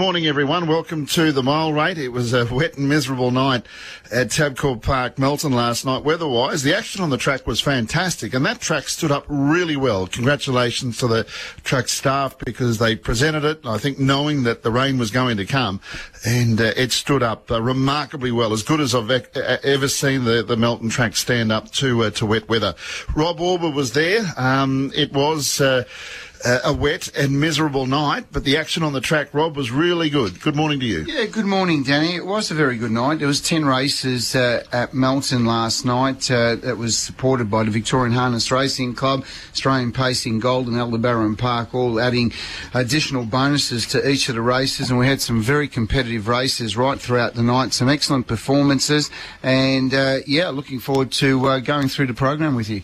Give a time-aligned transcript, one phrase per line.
[0.00, 0.66] morning, everyone.
[0.66, 1.98] Welcome to the mile rate.
[1.98, 3.66] It was a wet and miserable night
[4.10, 6.04] at Tabcorp Park, Melton last night.
[6.04, 10.06] Weather-wise, the action on the track was fantastic, and that track stood up really well.
[10.06, 11.24] Congratulations to the
[11.64, 15.44] track staff because they presented it, I think, knowing that the rain was going to
[15.44, 15.82] come,
[16.24, 20.24] and uh, it stood up uh, remarkably well, as good as I've e- ever seen
[20.24, 22.74] the, the Melton track stand up to uh, to wet weather.
[23.14, 24.24] Rob Auber was there.
[24.38, 25.60] Um, it was.
[26.42, 30.08] Uh, a wet and miserable night, but the action on the track, Rob, was really
[30.08, 30.40] good.
[30.40, 31.04] Good morning to you.
[31.06, 32.14] Yeah, good morning, Danny.
[32.14, 33.18] It was a very good night.
[33.18, 38.14] There was 10 races uh, at Melton last night uh, was supported by the Victorian
[38.14, 42.32] Harness Racing Club, Australian Pacing Gold and Aldebaran Park, all adding
[42.72, 44.88] additional bonuses to each of the races.
[44.88, 49.10] And we had some very competitive races right throughout the night, some excellent performances.
[49.42, 52.82] And uh, yeah, looking forward to uh, going through the program with you.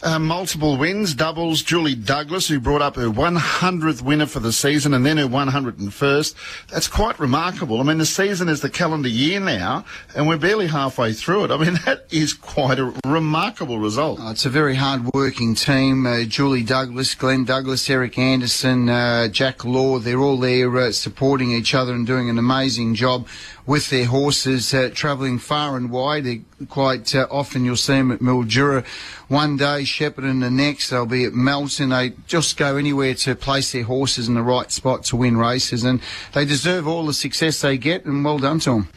[0.00, 1.60] Uh, multiple wins, doubles.
[1.60, 6.68] Julie Douglas, who brought up her 100th winner for the season and then her 101st.
[6.68, 7.80] That's quite remarkable.
[7.80, 9.84] I mean, the season is the calendar year now,
[10.14, 11.50] and we're barely halfway through it.
[11.50, 14.20] I mean, that is quite a remarkable result.
[14.22, 16.06] Oh, it's a very hard-working team.
[16.06, 21.50] Uh, Julie Douglas, Glenn Douglas, Eric Anderson, uh, Jack Law, they're all there uh, supporting
[21.50, 23.26] each other and doing an amazing job
[23.68, 26.24] with their horses, uh, travelling far and wide.
[26.24, 28.84] They're quite uh, often you'll see them at Mildura
[29.28, 30.88] one day, Shepparton the next.
[30.88, 31.90] They'll be at Melton.
[31.90, 35.84] They just go anywhere to place their horses in the right spot to win races,
[35.84, 36.00] and
[36.32, 38.06] they deserve all the success they get.
[38.06, 38.88] And well done to them.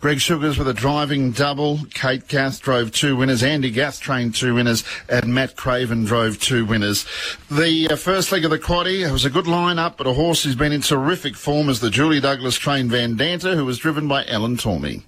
[0.00, 1.80] Greg Sugars with a driving double.
[1.92, 3.42] Kate Gath drove two winners.
[3.42, 7.04] Andy Gath trained two winners, and Matt Craven drove two winners.
[7.50, 10.54] The uh, first leg of the quaddy was a good line-up, but a horse who's
[10.54, 14.17] been in terrific form is the Julie Douglas trained Van Danta, who was driven by
[14.26, 15.02] Ellen Tormey.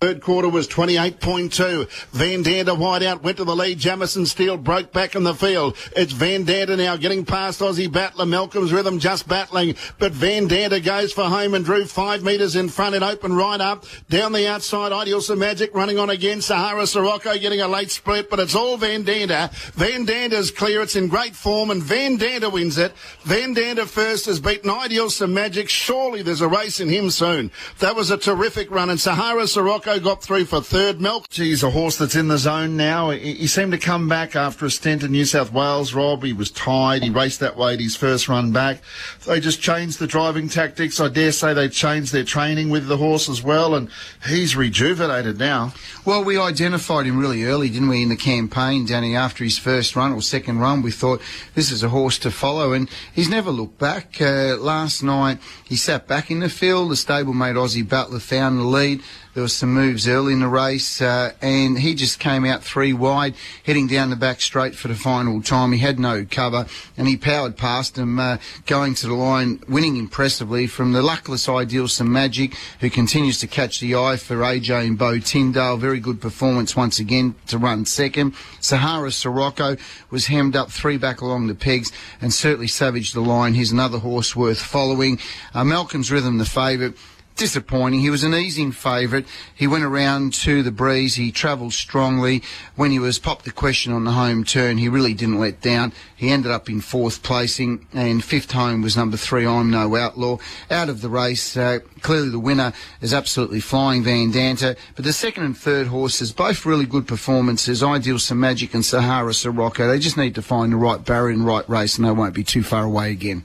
[0.00, 1.88] Third quarter was 28.2.
[2.10, 3.78] Van Danter wide out, went to the lead.
[3.78, 5.74] Jamison Steele broke back in the field.
[5.96, 8.26] It's Van Danter now getting past Aussie Battler.
[8.26, 12.68] Malcolm's Rhythm just battling, but Van Danter goes for home and drew five metres in
[12.68, 13.86] front and open right up.
[14.10, 16.42] Down the outside, Ideal Some Magic running on again.
[16.42, 19.50] Sahara Sirocco getting a late split, but it's all Van Danter.
[19.72, 20.82] Van Danter's clear.
[20.82, 22.92] It's in great form and Van Danter wins it.
[23.22, 25.70] Van Danter first has beaten Ideal Some Magic.
[25.70, 27.50] Surely there's a race in him soon.
[27.78, 31.00] That was a terrific run and Sahara Sirocco got through for third.
[31.00, 31.26] Milk.
[31.30, 33.10] He's a horse that's in the zone now.
[33.10, 36.24] He, he, seemed to come back after a stint in New South Wales, Rob.
[36.24, 37.04] He was tired.
[37.04, 38.82] He raced that weight his first run back.
[39.26, 40.98] They just changed the driving tactics.
[40.98, 43.88] I dare say they changed their training with the horse as well, and
[44.26, 45.72] he's rejuvenated now.
[46.04, 49.94] Well, we identified him really early, didn't we, in the campaign, Danny, after his first
[49.94, 50.82] run or second run.
[50.82, 51.22] We thought
[51.54, 54.20] this is a horse to follow, and he's never looked back.
[54.20, 56.90] Uh, last night, he sat back in the field.
[56.90, 59.02] The stablemate Aussie Battler found the lead.
[59.36, 62.94] There was some moves early in the race, uh, and he just came out three
[62.94, 65.70] wide, heading down the back straight for the final time.
[65.72, 66.64] He had no cover,
[66.96, 71.46] and he powered past him, uh, going to the line, winning impressively from the luckless
[71.46, 75.76] Ideal Some Magic, who continues to catch the eye for AJ and Bo Tyndale.
[75.76, 78.34] Very good performance once again to run second.
[78.60, 79.76] Sahara Sirocco
[80.08, 81.92] was hemmed up three back along the pegs
[82.22, 83.52] and certainly savaged the line.
[83.52, 85.20] He's another horse worth following.
[85.52, 86.94] Uh, Malcolm's Rhythm, the favourite
[87.36, 88.00] disappointing.
[88.00, 89.26] He was an easing favourite.
[89.54, 91.14] He went around to the breeze.
[91.14, 92.42] He travelled strongly.
[92.74, 95.92] When he was popped the question on the home turn, he really didn't let down.
[96.16, 99.46] He ended up in fourth placing, and fifth home was number three.
[99.46, 100.38] I'm no outlaw.
[100.70, 104.76] Out of the race, uh, clearly the winner is absolutely flying Van Danter.
[104.94, 107.82] But the second and third horses, both really good performances.
[107.82, 109.86] Ideal Some Magic and Sahara Sirocco.
[109.88, 112.44] They just need to find the right barrier and right race, and they won't be
[112.44, 113.44] too far away again.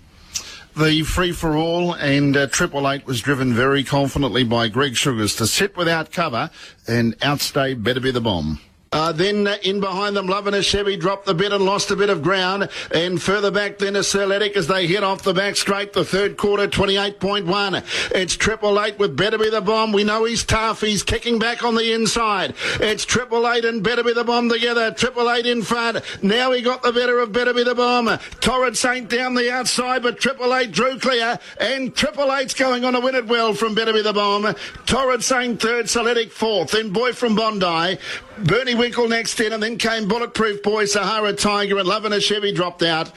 [0.76, 5.36] The free for all and uh, Triple Eight was driven very confidently by Greg Sugars
[5.36, 6.50] to sit without cover
[6.88, 8.62] and outstay Better Be the Bomb.
[8.94, 11.91] Uh, then uh, in behind them, Love and a Chevy dropped the bit and lost
[11.91, 12.68] a bit of ground.
[12.94, 15.94] And further back then, a Celtic as they hit off the back straight.
[15.94, 18.12] The third quarter, 28.1.
[18.13, 19.94] It's Triple Eight with Better Be the Bomb.
[19.94, 20.81] We know he's tough.
[20.81, 22.53] He's kicking back on the inside.
[22.81, 24.91] It's Triple Eight and Better Be the Bomb together.
[24.91, 26.02] Triple Eight in front.
[26.22, 28.19] Now he got the better of Better Be the Bomb.
[28.41, 31.40] Torrid Saint down the outside, but Triple Eight drew clear.
[31.62, 34.53] And Triple Eight's going on to win it well from Better Be the Bomb.
[34.85, 36.72] Torrid Saint third, Celtic fourth.
[36.72, 37.97] Then Boy from Bondi.
[38.43, 42.22] Bernie Winkle next in, and then came Bulletproof Boy, Sahara Tiger, and Love and a
[42.22, 43.11] Chevy dropped out.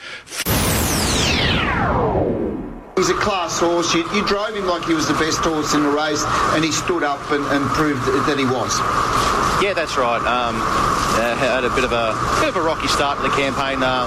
[2.96, 3.92] He's a class horse.
[3.92, 6.24] You, you, drove him like he was the best horse in the race,
[6.54, 8.78] and he stood up and, and proved that he was.
[9.62, 10.22] Yeah, that's right.
[10.24, 10.56] Um,
[11.14, 14.06] uh, had a bit of a bit of a rocky start to the campaign uh,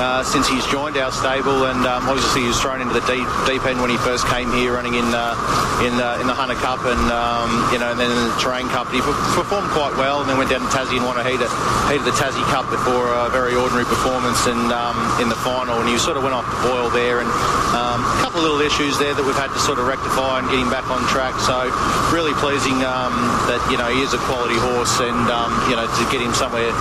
[0.00, 3.28] uh, since he's joined our stable, and um, obviously he was thrown into the deep
[3.48, 5.36] deep end when he first came here, running in uh,
[5.84, 8.68] in the in the Hunter Cup, and um, you know, and then in the Terrain
[8.68, 8.88] Cup.
[8.92, 9.02] And he
[9.36, 11.52] performed quite well, and then went down to Tassie and won a heat at,
[11.88, 15.80] heat of the Tassie Cup before a very ordinary performance in um, in the final,
[15.80, 17.28] and he sort of went off the boil there, and
[17.76, 20.48] um, a couple of little issues there that we've had to sort of rectify and
[20.52, 21.36] get him back on track.
[21.40, 21.68] So
[22.12, 23.12] really pleasing um,
[23.48, 26.32] that you know he is a quality horse, and um, you know to get him
[26.42, 26.72] somewhere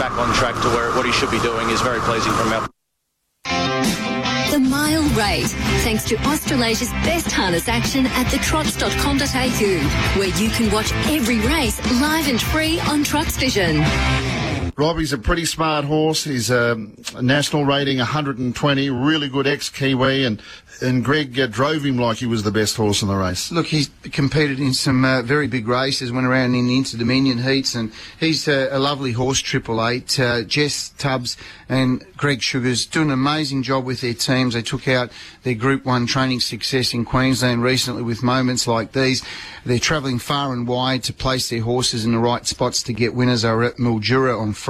[0.00, 2.66] back on track to where what he should be doing is very pleasing from our.
[4.50, 5.50] The Mile Rate,
[5.84, 12.28] thanks to Australasia's best harness action at thetrots.com.au, where you can watch every race live
[12.28, 13.84] and free on Trots Vision.
[14.80, 16.24] Robbie's a pretty smart horse.
[16.24, 16.74] He's a
[17.20, 20.40] national rating 120, really good ex-Kiwi, and
[20.80, 23.52] and Greg uh, drove him like he was the best horse in the race.
[23.52, 27.42] Look, he's competed in some uh, very big races, went around in the Inter Dominion
[27.42, 30.18] heats, and he's uh, a lovely horse, Triple Eight.
[30.18, 31.36] Uh, Jess Tubbs
[31.68, 34.54] and Greg Sugars doing an amazing job with their teams.
[34.54, 35.10] They took out
[35.42, 39.22] their Group 1 training success in Queensland recently with moments like these.
[39.64, 43.14] They're travelling far and wide to place their horses in the right spots to get
[43.14, 43.42] winners.
[43.42, 44.69] They were at Mildura on Friday.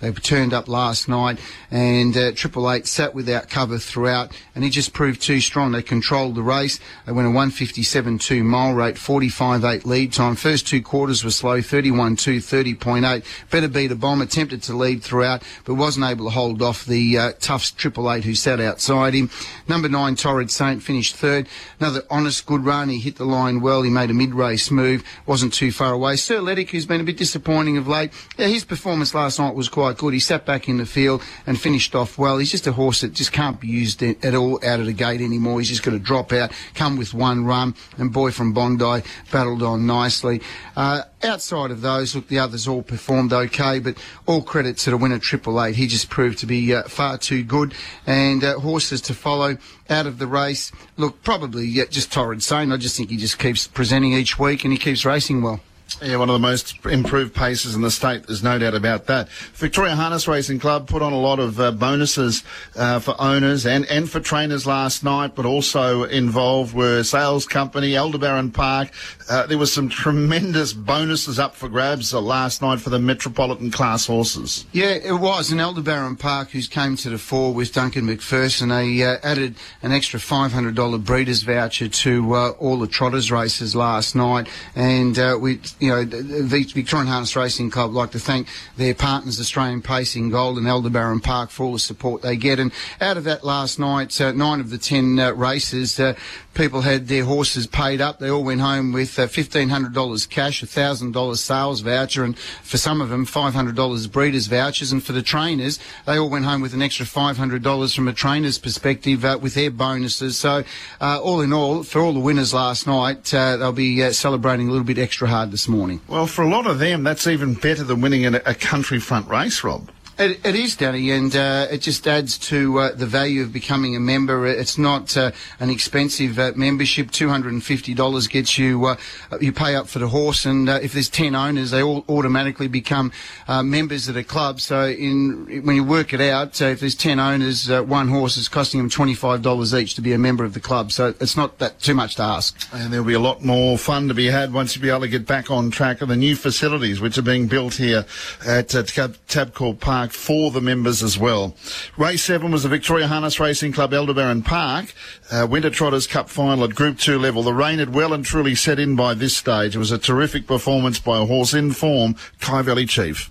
[0.00, 1.38] They turned up last night,
[1.70, 5.72] and uh, Triple Eight sat without cover throughout, and he just proved too strong.
[5.72, 6.78] They controlled the race.
[7.06, 10.36] They went a 157.2 mile rate, 45.8 lead time.
[10.36, 13.24] First two quarters were slow, 31.2, 30.8.
[13.50, 14.20] Better Be the Bomb.
[14.20, 18.24] Attempted to lead throughout, but wasn't able to hold off the uh, tough Triple Eight
[18.24, 19.30] who sat outside him.
[19.68, 21.48] Number nine, Torrid Saint, finished third.
[21.80, 22.88] Another honest, good run.
[22.88, 23.82] He hit the line well.
[23.82, 25.04] He made a mid-race move.
[25.26, 26.16] Wasn't too far away.
[26.16, 28.12] Sir Letic, who's been a bit disappointing of late.
[28.38, 30.12] Yeah, his performance last night was quite good.
[30.12, 32.38] He sat back in the field and finished off well.
[32.38, 35.20] He's just a horse that just can't be used at all out of the gate
[35.20, 35.60] anymore.
[35.60, 39.62] He's just going to drop out, come with one run, and Boy from Bondi battled
[39.62, 40.42] on nicely.
[40.76, 43.96] Uh, outside of those, look, the others all performed okay, but
[44.26, 45.76] all credit to the winner Triple Eight.
[45.76, 47.74] He just proved to be uh, far too good,
[48.06, 49.56] and uh, horses to follow
[49.88, 50.72] out of the race.
[50.96, 52.72] Look, probably yeah, just Torrid Saint.
[52.72, 55.60] I just think he just keeps presenting each week, and he keeps racing well.
[56.02, 58.26] Yeah, one of the most improved paces in the state.
[58.26, 59.28] There's no doubt about that.
[59.54, 62.42] Victoria Harness Racing Club put on a lot of uh, bonuses
[62.76, 67.96] uh, for owners and, and for trainers last night, but also involved were sales company,
[67.96, 68.90] Aldebaran Park.
[69.28, 73.70] Uh, there was some tremendous bonuses up for grabs uh, last night for the Metropolitan
[73.70, 74.66] class horses.
[74.72, 75.52] Yeah, it was.
[75.52, 79.92] And Aldebaran Park, who's came to the fore with Duncan McPherson, they uh, added an
[79.92, 85.90] extra $500 breeders voucher to uh, all the trotters races last night, and we you
[85.90, 88.48] know, the Victorian Harness Racing Club like to thank
[88.78, 92.58] their partners, Australian Pacing Gold and Aldebaran Park, for all the support they get.
[92.58, 92.72] And
[93.02, 96.14] out of that last night, uh, nine of the ten uh, races, uh,
[96.54, 98.18] people had their horses paid up.
[98.18, 103.00] They all went home with uh, $1,500 cash, a $1,000 sales voucher, and for some
[103.00, 104.90] of them, $500 breeders vouchers.
[104.90, 108.58] And for the trainers, they all went home with an extra $500 from a trainer's
[108.58, 110.38] perspective uh, with their bonuses.
[110.38, 110.64] So,
[111.00, 114.68] uh, all in all, for all the winners last night, uh, they'll be uh, celebrating
[114.68, 116.00] a little bit extra hard this morning.
[116.08, 119.28] Well, for a lot of them, that's even better than winning a, a country front
[119.28, 119.90] race, Rob.
[120.16, 123.96] It, it is, Danny, and uh, it just adds to uh, the value of becoming
[123.96, 124.46] a member.
[124.46, 127.10] It's not uh, an expensive uh, membership.
[127.10, 128.84] Two hundred and fifty dollars gets you.
[128.84, 128.96] Uh,
[129.40, 132.68] you pay up for the horse, and uh, if there's ten owners, they all automatically
[132.68, 133.10] become
[133.48, 134.60] members of the club.
[134.60, 138.48] So, in when you work it out, so if there's ten owners, one horse is
[138.48, 140.92] costing them twenty five dollars each to be a member of the club.
[140.92, 142.56] So it's not that too much to ask.
[142.72, 145.08] And there'll be a lot more fun to be had once you be able to
[145.08, 148.06] get back on track of the new facilities which are being built here
[148.46, 150.03] at Tab- Tabcorp Park.
[150.04, 151.54] Park for the members as well.
[151.96, 154.92] Race 7 was the Victoria Harness Racing Club Aldebaran Park
[155.32, 157.42] uh, Winter Trotters Cup final at Group 2 level.
[157.42, 159.74] The rain had well and truly set in by this stage.
[159.74, 163.30] It was a terrific performance by a horse in form, Kyvalley Chief.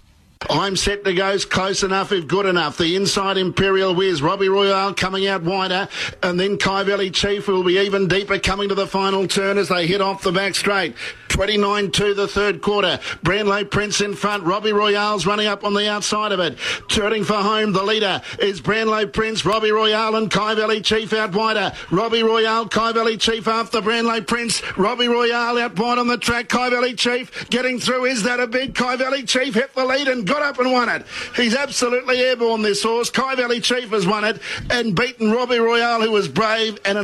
[0.50, 2.78] I'm set to go close enough if good enough.
[2.78, 5.88] The inside Imperial Wiz, Robbie Royale coming out wider,
[6.22, 9.88] and then Kyvalley Chief will be even deeper coming to the final turn as they
[9.88, 10.96] hit off the back straight.
[11.34, 13.00] 29 to the third quarter.
[13.24, 14.44] Brownlow Prince in front.
[14.44, 16.60] Robbie Royale's running up on the outside of it.
[16.90, 21.74] Turning for home, the leader is Brownlow Prince, Robbie Royale and Kyvalley Chief out wider.
[21.90, 24.62] Robbie Royale, Kyvalley Chief after Brownlow Prince.
[24.78, 26.50] Robbie Royale out wide on the track.
[26.50, 28.06] Kyvalley Chief getting through.
[28.06, 31.06] Is that a big Kyvalley Chief hit the lead and got up and won it.
[31.36, 33.12] He's absolutely airborne, this horse.
[33.12, 34.40] Kyvalley Chief has won it
[34.72, 37.04] and beaten Robbie Royale, who was brave and...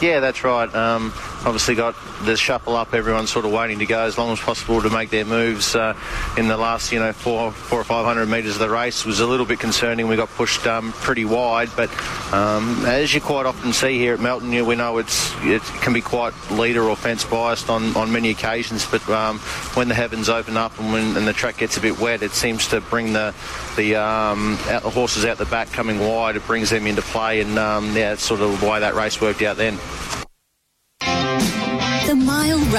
[0.00, 0.72] Yeah, that's right.
[0.72, 1.12] Um,
[1.44, 1.94] obviously got
[2.24, 2.92] the shuffle up.
[2.92, 5.96] Everyone's sort of waiting to go as long as possible to make their moves uh,
[6.36, 9.00] in the last, you know, four, four or five hundred metres of the race.
[9.00, 10.06] It was a little bit concerning.
[10.06, 11.90] We got pushed um, pretty wide, but
[12.32, 15.62] um, as you quite often see here at Melton, you know, we know it's it
[15.80, 18.86] can be quite leader or fence biased on, on many occasions.
[18.86, 19.38] But um,
[19.74, 22.32] when the heavens open up and when and the track gets a bit wet, it
[22.32, 23.34] seems to bring the
[23.76, 26.36] the, um, out the horses out the back coming wide.
[26.36, 29.42] It brings them into play, and um, yeah, it's sort of why that race worked
[29.42, 29.78] out then.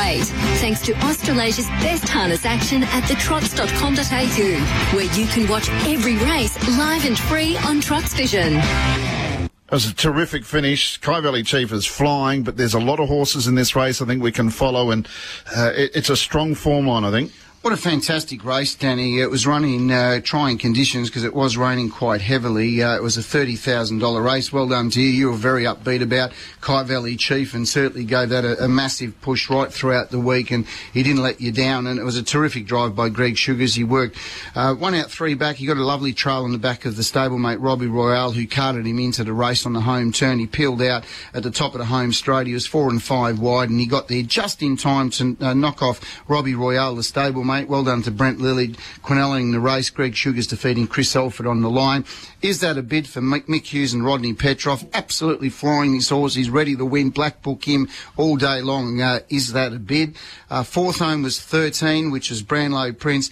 [0.01, 7.05] Thanks to Australasia's best harness action at thetrots.com.au, where you can watch every race live
[7.05, 8.55] and free on Trots Vision.
[8.55, 10.99] It was a terrific finish.
[10.99, 14.23] Kyvalley Chief is flying, but there's a lot of horses in this race I think
[14.23, 15.07] we can follow, and
[15.55, 17.31] uh, it, it's a strong form line, I think.
[17.61, 19.19] What a fantastic race, Danny.
[19.19, 22.81] It was run in uh, trying conditions because it was raining quite heavily.
[22.81, 24.51] Uh, it was a $30,000 race.
[24.51, 25.09] Well done to you.
[25.09, 29.47] You were very upbeat about Kyvalley Chief and certainly gave that a, a, massive push
[29.47, 31.85] right throughout the week and he didn't let you down.
[31.85, 33.75] And it was a terrific drive by Greg Sugars.
[33.75, 34.17] He worked
[34.55, 35.57] uh, one out, three back.
[35.57, 38.87] He got a lovely trail in the back of the stablemate Robbie Royale who carted
[38.87, 40.39] him into the race on the home turn.
[40.39, 42.47] He peeled out at the top of the home straight.
[42.47, 45.53] He was four and five wide and he got there just in time to uh,
[45.53, 47.67] knock off Robbie Royale, the stablemate mate.
[47.67, 49.89] Well done to Brent Lilley, quinelling the race.
[49.89, 52.05] Greg Sugars defeating Chris Alford on the line.
[52.41, 54.85] Is that a bid for Mick Hughes and Rodney Petrov?
[54.93, 56.33] Absolutely flying this horse.
[56.33, 57.09] He's ready to win.
[57.09, 59.01] Black Book him all day long.
[59.01, 60.15] Uh, is that a bid?
[60.49, 63.29] Uh, fourth home was 13, which is Branlow Prince.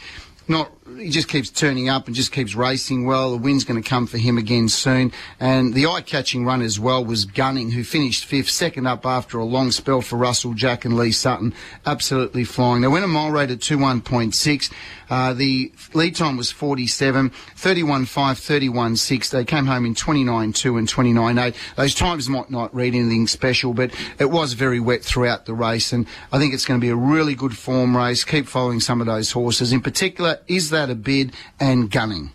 [0.50, 3.32] Not he just keeps turning up and just keeps racing well.
[3.32, 5.12] The win's going to come for him again soon.
[5.40, 9.46] And the eye-catching run as well was Gunning, who finished fifth, second up after a
[9.46, 11.54] long spell for Russell Jack and Lee Sutton.
[11.86, 12.82] Absolutely flying.
[12.82, 14.72] They went a mile rate at 21.6.
[15.10, 19.30] Uh, the lead time was 47, 31.5, 31.6.
[19.32, 21.56] They came home in 29 2 and 29.8.
[21.76, 25.92] Those times might not read anything special, but it was very wet throughout the race.
[25.94, 28.24] And I think it's going to be a really good form race.
[28.24, 29.74] Keep following some of those horses.
[29.74, 32.32] In particular, is that a bed and gunning?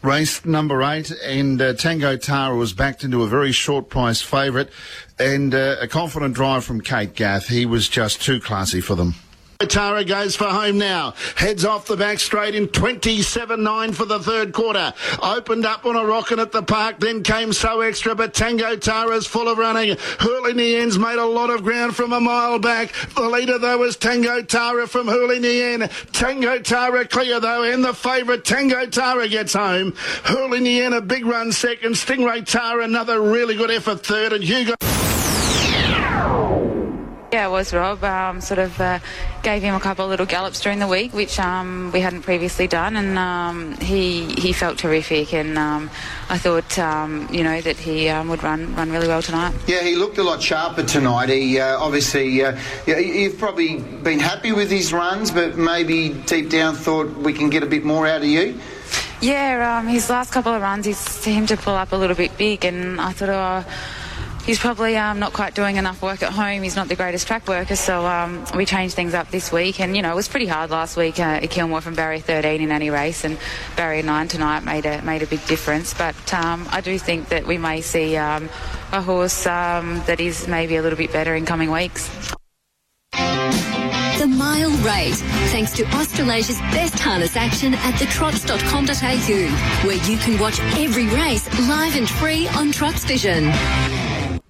[0.00, 4.68] Race number eight, and uh, Tango Tara was backed into a very short price favourite,
[5.18, 7.48] and uh, a confident drive from Kate Gath.
[7.48, 9.14] He was just too classy for them.
[9.66, 11.14] Tara goes for home now.
[11.34, 14.94] Heads off the back straight in 27-9 for the third quarter.
[15.20, 19.26] Opened up on a rocket at the park, then came so extra, but Tango Tara's
[19.26, 19.96] full of running.
[20.20, 22.92] Hurley Nien's made a lot of ground from a mile back.
[23.16, 25.88] The leader, though, was Tango Tara from Hurley Nien.
[26.12, 29.92] Tango Tara clear, though, and the favourite, Tango Tara gets home.
[30.22, 31.94] Hurley Nien a big run second.
[31.94, 34.76] Stingray Tara another really good effort third, and Hugo.
[37.30, 38.02] Yeah, it was Rob.
[38.02, 39.00] Um, sort of uh,
[39.42, 42.66] gave him a couple of little gallops during the week, which um, we hadn't previously
[42.66, 45.34] done, and um, he he felt terrific.
[45.34, 45.90] And um,
[46.30, 49.54] I thought, um, you know, that he um, would run run really well tonight.
[49.66, 51.28] Yeah, he looked a lot sharper tonight.
[51.28, 56.76] He uh, obviously, uh, you've probably been happy with his runs, but maybe deep down
[56.76, 58.58] thought we can get a bit more out of you.
[59.20, 62.64] Yeah, his last couple of runs, he seemed to pull up a little bit big,
[62.64, 63.70] and I thought, oh
[64.48, 66.62] he's probably um, not quite doing enough work at home.
[66.62, 69.78] He's not the greatest track worker, so um, we changed things up this week.
[69.78, 72.62] And you know, it was pretty hard last week uh, at Kilmore from barrier 13
[72.62, 73.38] in any race, and
[73.76, 75.92] barrier 9 tonight made a made a big difference.
[75.92, 78.48] But um, I do think that we may see um,
[78.90, 82.08] a horse um, that is maybe a little bit better in coming weeks.
[83.12, 85.14] The Mile Rate,
[85.52, 91.96] thanks to Australasia's best harness action at thetrots.com.au, where you can watch every race live
[91.96, 93.52] and free on Trots Vision.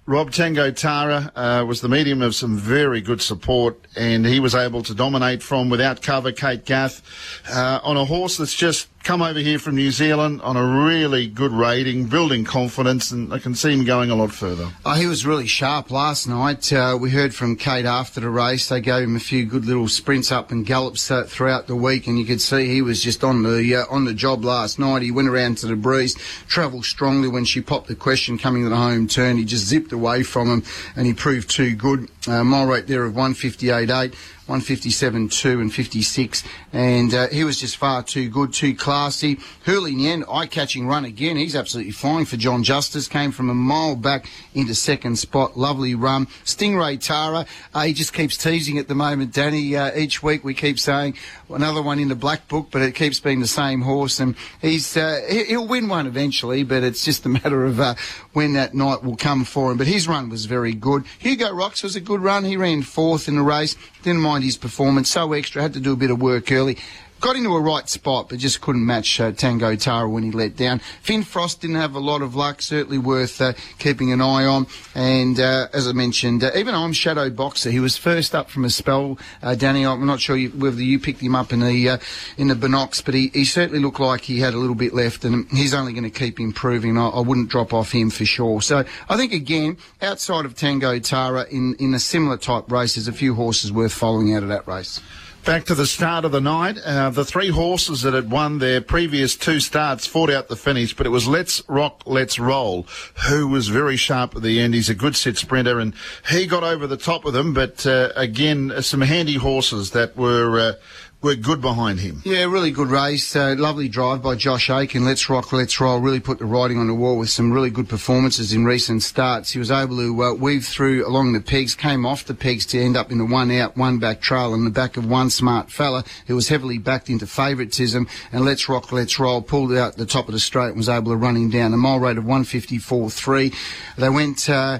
[0.09, 4.55] Rob Tango Tara uh, was the medium of some very good support, and he was
[4.55, 7.03] able to dominate from without cover Kate Gath
[7.47, 11.27] uh, on a horse that's just come over here from New Zealand on a really
[11.27, 14.69] good rating, building confidence, and I can see him going a lot further.
[14.85, 16.71] Oh, he was really sharp last night.
[16.71, 18.69] Uh, we heard from Kate after the race.
[18.69, 22.07] They gave him a few good little sprints up and gallops uh, throughout the week,
[22.07, 25.01] and you could see he was just on the uh, on the job last night.
[25.01, 26.15] He went around to the breeze,
[26.47, 29.37] travelled strongly when she popped the question coming to the home turn.
[29.37, 30.63] He just zipped away from him,
[30.95, 32.09] and he proved too good.
[32.27, 34.13] Uh, mile rate there of 158.8.
[34.49, 36.43] 157, 2 and 56.
[36.73, 39.37] And uh, he was just far too good, too classy.
[39.63, 41.37] Hurley Nien, eye-catching run again.
[41.37, 43.07] He's absolutely flying for John Justice.
[43.07, 44.25] Came from a mile back
[44.55, 45.55] into second spot.
[45.55, 46.25] Lovely run.
[46.45, 49.75] Stingray Tara, uh, he just keeps teasing at the moment, Danny.
[49.75, 51.15] Uh, each week we keep saying
[51.49, 54.19] another one in the black book, but it keeps being the same horse.
[54.19, 57.93] And he's uh, he'll win one eventually, but it's just a matter of uh,
[58.33, 59.77] when that night will come for him.
[59.77, 61.05] But his run was very good.
[61.19, 62.43] Hugo Rocks was a good run.
[62.43, 63.75] He ran fourth in the race.
[64.01, 65.09] Didn't mind his performance.
[65.09, 65.61] So extra.
[65.61, 66.77] Had to do a bit of work early.
[67.19, 70.55] Got into a right spot, but just couldn't match uh, Tango Tara when he let
[70.55, 70.79] down.
[71.01, 74.67] Finn Frost didn't have a lot of luck, certainly worth uh, keeping an eye on.
[74.95, 77.71] And uh, as I mentioned, uh, even I'm Shadow Boxer.
[77.71, 79.85] He was first up from a spell, uh, Danny.
[79.85, 81.97] I'm not sure you, whether you picked him up in the uh,
[82.37, 85.25] in the binocs, but he, he certainly looked like he had a little bit left,
[85.25, 86.97] and he's only going to keep improving.
[86.97, 88.61] I, I wouldn't drop off him for sure.
[88.61, 93.07] So I think again, outside of Tango Tara, in in a similar type race, there's
[93.07, 95.01] a few horses worth following out of that race.
[95.45, 98.81] Back to the start of the night, uh, the three horses that had won their
[98.81, 102.85] previous two starts fought out the finish, but it was Let's Rock, Let's Roll,
[103.27, 104.75] who was very sharp at the end.
[104.75, 105.95] He's a good set sprinter, and
[106.29, 107.53] he got over the top of them.
[107.53, 110.73] But uh, again, some handy horses that were uh,
[111.21, 112.21] were good behind him.
[112.23, 113.35] Yeah, really good race.
[113.35, 115.03] Uh, lovely drive by Josh Aiken.
[115.03, 115.99] Let's rock, let's roll.
[115.99, 119.51] Really put the writing on the wall with some really good performances in recent starts.
[119.51, 122.81] He was able to uh, weave through along the pegs, came off the pegs to
[122.81, 125.69] end up in the one out, one back trail on the back of one smart
[125.69, 128.07] fella who was heavily backed into favouritism.
[128.31, 129.41] And let's rock, let's roll.
[129.41, 131.73] Pulled out the top of the straight and was able to run him down.
[131.73, 133.53] A mile rate of 154.3.
[133.97, 134.49] They went.
[134.49, 134.79] Uh,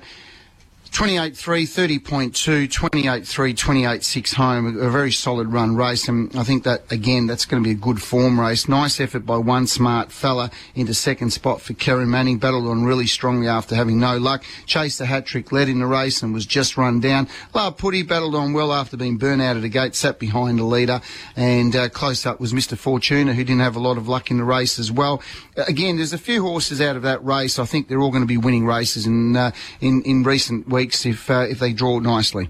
[0.91, 4.79] 28 3, 30.2, 28 3, 28 6 home.
[4.79, 6.08] A very solid run race.
[6.08, 8.67] And I think that, again, that's going to be a good form race.
[8.67, 12.39] Nice effort by one smart fella into second spot for Karen Manning.
[12.39, 14.43] Battled on really strongly after having no luck.
[14.65, 17.27] Chased the hat trick, led in the race and was just run down.
[17.53, 20.63] La Putty battled on well after being burnt out at the gate, sat behind the
[20.63, 21.01] leader.
[21.36, 22.75] And uh, close up was Mr.
[22.75, 25.22] Fortuna, who didn't have a lot of luck in the race as well.
[25.55, 27.60] Again, there's a few horses out of that race.
[27.60, 30.78] I think they're all going to be winning races in, uh, in, in recent weeks
[30.79, 32.50] weeks if uh, if they draw nicely.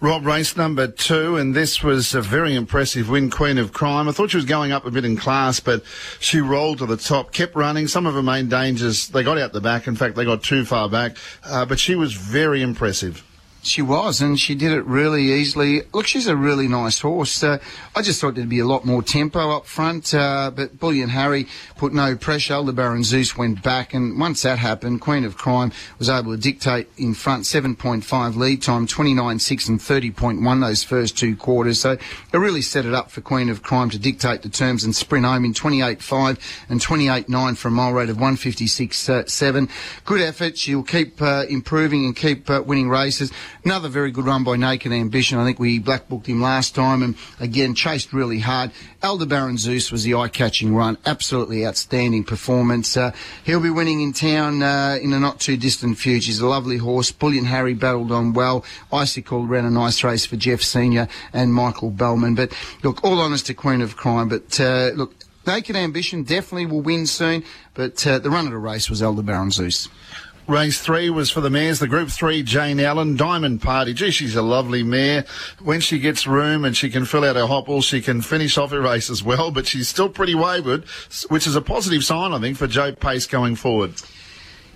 [0.00, 4.08] Rob, race number two, and this was a very impressive win, Queen of Crime.
[4.08, 5.84] I thought she was going up a bit in class, but
[6.18, 7.86] she rolled to the top, kept running.
[7.86, 9.86] Some of her main dangers, they got out the back.
[9.86, 13.24] In fact, they got too far back, uh, but she was very impressive.
[13.64, 15.82] She was, and she did it really easily.
[15.94, 17.44] Look, she's a really nice horse.
[17.44, 17.58] Uh,
[17.94, 21.46] I just thought there'd be a lot more tempo up front, uh, but Bullion Harry
[21.76, 22.54] put no pressure.
[22.54, 26.88] Aldebaran Zeus went back, and once that happened, Queen of Crime was able to dictate
[26.96, 31.80] in front 7.5 lead time, 29.6 and 30.1 those first two quarters.
[31.80, 34.94] So it really set it up for Queen of Crime to dictate the terms and
[34.94, 39.62] sprint home in 28.5 and 28.9 for a mile rate of 156.7.
[39.62, 39.72] Uh,
[40.04, 40.58] Good effort.
[40.58, 43.30] She'll keep uh, improving and keep uh, winning races.
[43.64, 45.38] Another very good run by Naked Ambition.
[45.38, 48.72] I think we black booked him last time and again chased really hard.
[49.04, 50.98] Aldebaran Zeus was the eye-catching run.
[51.06, 52.96] Absolutely outstanding performance.
[52.96, 53.12] Uh,
[53.44, 56.26] he'll be winning in town uh, in a not too distant future.
[56.26, 57.12] He's a lovely horse.
[57.12, 58.64] Bullion Harry battled on well.
[58.92, 62.34] Icicle ran a nice race for Jeff Senior and Michael Bellman.
[62.34, 62.52] But
[62.82, 64.28] look, all honest to Queen of Crime.
[64.28, 65.14] But uh, look,
[65.46, 67.44] Naked Ambition definitely will win soon.
[67.74, 69.88] But uh, the run of the race was Aldebaran Zeus.
[70.48, 71.78] Race three was for the mares.
[71.78, 73.94] The Group Three, Jane Allen, Diamond Party.
[73.94, 75.24] Gee, she's a lovely mare.
[75.62, 78.72] When she gets room and she can fill out her hopple, she can finish off
[78.72, 79.52] her race as well.
[79.52, 80.84] But she's still pretty wayward,
[81.28, 83.94] which is a positive sign, I think, for Joe Pace going forward.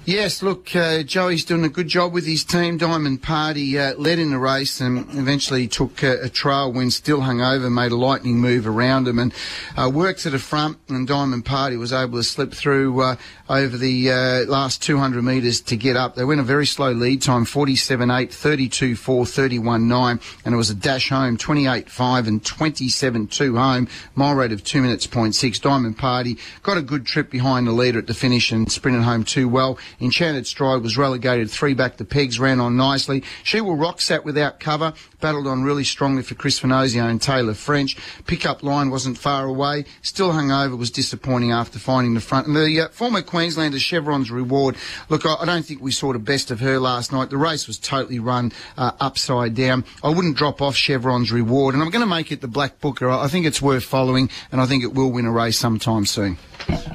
[0.07, 2.77] Yes, look, uh, Joey's doing a good job with his team.
[2.77, 7.23] Diamond Party uh, led in the race and eventually took uh, a trail when still
[7.23, 9.35] hung over, made a lightning move around him and
[9.77, 10.79] uh, worked to the front.
[10.88, 13.16] And Diamond Party was able to slip through uh,
[13.49, 16.14] over the uh, last 200 metres to get up.
[16.14, 21.09] They went a very slow lead time, 47.8, 32.4, 31.9, and it was a dash
[21.09, 25.61] home, 28.5 and 27.2 home, mile rate of 2 minutes, 0.6.
[25.61, 29.25] Diamond Party got a good trip behind the leader at the finish and sprinted home
[29.25, 29.77] too well.
[30.00, 31.96] Enchanted Stride was relegated three back.
[31.96, 33.22] The pegs ran on nicely.
[33.42, 34.92] She will rock sat without cover.
[35.20, 37.96] Battled on really strongly for Chris Finozio and Taylor French.
[38.26, 39.85] Pickup line wasn't far away.
[40.02, 40.76] Still hung over.
[40.76, 42.46] Was disappointing after finding the front.
[42.46, 44.76] And the uh, former Queenslander Chevron's reward.
[45.09, 47.31] Look, I, I, don't think we saw the best of her last night.
[47.31, 49.85] The race was totally run uh, upside down.
[50.02, 51.74] I wouldn't drop off Chevron's reward.
[51.74, 53.09] And I'm going to make it the Black Booker.
[53.09, 56.38] I think it's worth following and I think it will win a race sometime soon.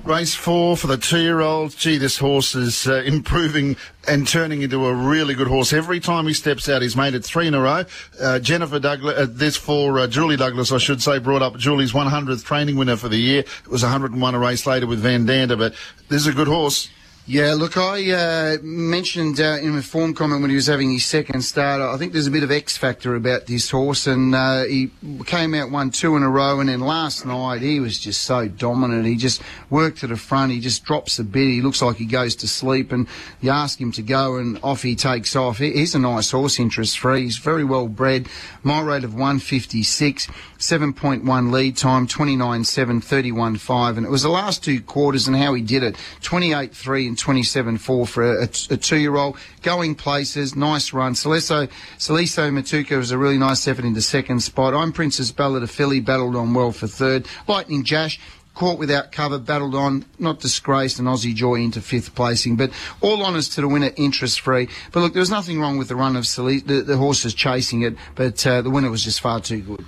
[0.03, 1.75] Race four for the two-year-olds.
[1.75, 5.73] Gee, this horse is uh, improving and turning into a really good horse.
[5.73, 7.85] Every time he steps out, he's made it three in a row.
[8.19, 11.91] Uh, Jennifer Douglas, uh, this for uh, Julie Douglas, I should say, brought up Julie's
[11.91, 13.39] 100th training winner for the year.
[13.41, 15.73] It was 101 a race later with Van Dander, but
[16.09, 16.89] this is a good horse.
[17.31, 21.05] Yeah, look, I uh, mentioned uh, in a form comment when he was having his
[21.05, 24.65] second start, I think there's a bit of X factor about this horse, and uh,
[24.65, 24.91] he
[25.25, 28.49] came out one two in a row, and then last night he was just so
[28.49, 29.05] dominant.
[29.05, 32.05] He just worked to the front, he just drops a bit, he looks like he
[32.05, 33.07] goes to sleep, and
[33.39, 35.59] you ask him to go, and off he takes off.
[35.59, 37.21] He's a nice horse, interest free.
[37.21, 38.27] He's very well bred.
[38.61, 44.81] My rate of 156, 7.1 lead time, 29.7, 31.5, and it was the last two
[44.81, 49.37] quarters and how he did it 28.3 and 27-4 for a, a, a two-year-old.
[49.61, 51.13] Going places, nice run.
[51.13, 54.73] Celeso, Celiso Matuka was a really nice effort into second spot.
[54.73, 57.27] I'm Princess Bella, the filly, battled on well for third.
[57.47, 58.19] Lightning Jash,
[58.53, 62.57] caught without cover, battled on, not disgraced, and Aussie Joy into fifth placing.
[62.57, 64.67] But all honours to the winner, interest free.
[64.91, 67.81] But look, there was nothing wrong with the run of Celiso, the, the horses chasing
[67.83, 69.85] it, but uh, the winner was just far too good.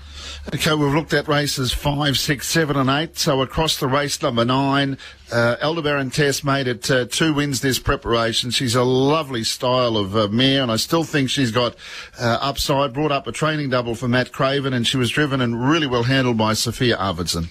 [0.52, 3.18] Okay, we've looked at races five, six, seven, and eight.
[3.18, 4.98] So across the race number nine,
[5.32, 8.52] uh, Aldebaran Tess made it uh, two wins this preparation.
[8.52, 11.76] She's a lovely style of uh, mare, and I still think she's got
[12.20, 12.94] uh, upside.
[12.94, 16.04] Brought up a training double for Matt Craven, and she was driven and really well
[16.04, 17.48] handled by Sophia Arvidsson.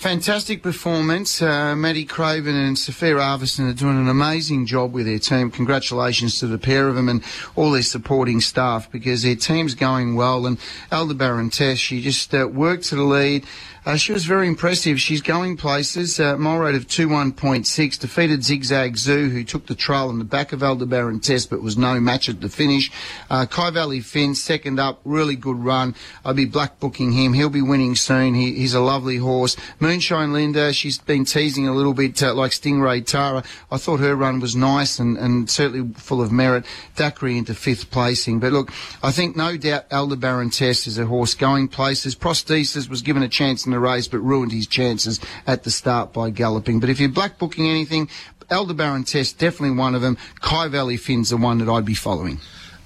[0.00, 1.42] Fantastic performance.
[1.42, 5.50] Uh, Maddie Craven and Sophia Arvidsson are doing an amazing job with their team.
[5.50, 7.22] Congratulations to the pair of them and
[7.54, 10.46] all their supporting staff because their team's going well.
[10.46, 10.58] And
[10.90, 13.44] Aldebaran Tess, she just uh, worked to the lead.
[13.86, 15.00] Uh, she was very impressive.
[15.00, 16.20] She's going places.
[16.20, 17.98] Uh, mile rate of 2-1.6.
[17.98, 21.78] Defeated Zigzag Zoo, who took the trail on the back of Aldebaran Tess, but was
[21.78, 22.90] no match at the finish.
[23.30, 25.00] Uh, Kyvalley Finn, second up.
[25.04, 25.94] Really good run.
[26.24, 27.32] I'll be black booking him.
[27.32, 28.34] He'll be winning soon.
[28.34, 29.56] He, he's a lovely horse.
[29.90, 33.42] Moonshine Linda, she's been teasing a little bit uh, like Stingray Tara.
[33.72, 36.64] I thought her run was nice and, and certainly full of merit.
[36.94, 38.38] Daiquiri into fifth placing.
[38.38, 38.70] But look,
[39.02, 42.14] I think no doubt Aldebaran Tess is a horse going places.
[42.14, 46.12] Prosthesis was given a chance in the race but ruined his chances at the start
[46.12, 46.78] by galloping.
[46.78, 48.08] But if you're black booking anything,
[48.48, 50.18] Aldebaran Tess definitely one of them.
[50.40, 52.38] Kyvalley Finn's the one that I'd be following.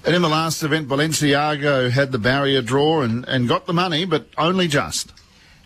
[0.07, 4.05] And in the last event, Balenciago had the barrier draw and, and got the money,
[4.05, 5.13] but only just.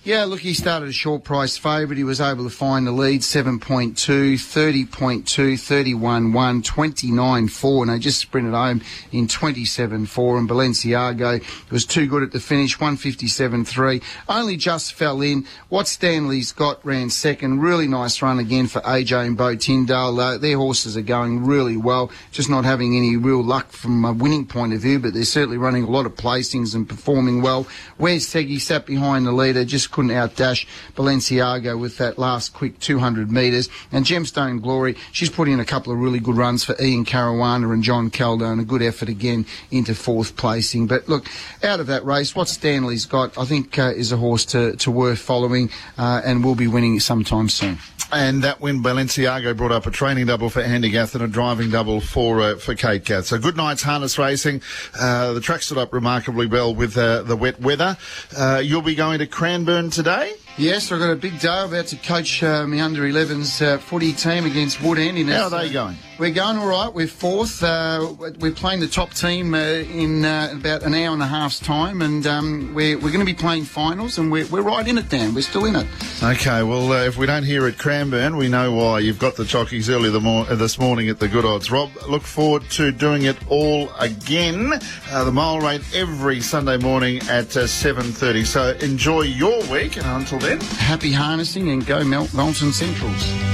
[0.05, 1.97] Yeah, look, he started a short price favourite.
[1.97, 7.99] He was able to find the lead 7.2, 30.2, 31 1, 29 4, and they
[7.99, 8.81] just sprinted home
[9.11, 10.37] in 27 4.
[10.37, 14.01] And Balenciago was too good at the finish, 157 3.
[14.29, 15.45] Only just fell in.
[15.67, 17.59] What Stanley's got ran second.
[17.59, 20.17] Really nice run again for AJ and Bo Tyndale.
[20.17, 24.13] Uh, their horses are going really well, just not having any real luck from a
[24.13, 27.67] winning point of view, but they're certainly running a lot of placings and performing well.
[27.97, 33.31] Where's Segi sat behind the leader, just couldn't outdash Balenciago with that last quick 200
[33.31, 33.69] metres.
[33.91, 37.73] And Gemstone Glory, she's put in a couple of really good runs for Ian Caruana
[37.73, 40.87] and John Caldo and a good effort again into fourth placing.
[40.87, 41.27] But look,
[41.63, 44.91] out of that race, what Stanley's got, I think, uh, is a horse to, to
[44.91, 47.77] worth following uh, and will be winning sometime soon.
[48.11, 51.69] And that win, Balenciago brought up a training double for Andy Gath and a driving
[51.69, 53.27] double for uh, for Kate Gath.
[53.27, 54.63] So good night's harness racing.
[54.99, 57.97] Uh, the track stood up remarkably well with uh, the wet weather.
[58.35, 60.35] Uh, you'll be going to Cranbourne today.
[60.57, 61.47] Yes, I've got a big day.
[61.47, 65.17] I'm about to coach uh, my under 11s uh, footy team against Woodend.
[65.17, 65.95] In How are they going?
[66.17, 66.93] We're going all right.
[66.93, 67.63] We're fourth.
[67.63, 71.59] Uh, we're playing the top team uh, in uh, about an hour and a half's
[71.59, 74.97] time, and um, we're, we're going to be playing finals, and we're, we're right in
[74.97, 75.33] it, Dan.
[75.33, 75.87] We're still in it.
[76.21, 78.99] Okay, well, uh, if we don't hear at Cranbourne, we know why.
[78.99, 81.71] You've got the chockies early the mor- this morning at the good odds.
[81.71, 84.71] Rob, look forward to doing it all again.
[85.09, 88.45] the mile rate every Sunday morning at 7.30.
[88.45, 90.59] So enjoy your week, and until then...
[90.77, 93.49] Happy harnessing and go Mel- Melton Centrals.